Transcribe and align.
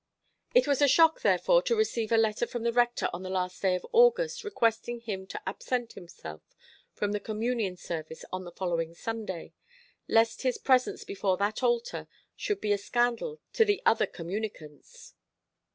It 0.55 0.65
was 0.65 0.81
a 0.81 0.87
shock, 0.87 1.21
therefore, 1.21 1.61
to 1.61 1.75
receive 1.75 2.11
a 2.11 2.17
letter 2.17 2.47
from 2.47 2.63
the 2.63 2.73
Rector 2.73 3.07
on 3.13 3.21
the 3.21 3.29
last 3.29 3.61
day 3.61 3.75
of 3.75 3.85
August, 3.91 4.43
requesting 4.43 4.99
him 5.01 5.27
to 5.27 5.39
absent 5.47 5.93
himself 5.93 6.41
from 6.91 7.11
the 7.11 7.19
communion 7.19 7.77
service 7.77 8.25
on 8.33 8.43
the 8.43 8.51
following 8.51 8.95
Sunday, 8.95 9.53
lest 10.07 10.41
his 10.41 10.57
presence 10.57 11.03
before 11.03 11.37
that 11.37 11.61
altar 11.61 12.07
should 12.35 12.61
be 12.61 12.71
a 12.73 12.79
scandal 12.79 13.41
to 13.53 13.63
the 13.63 13.79
other 13.85 14.07
communicants. 14.07 15.13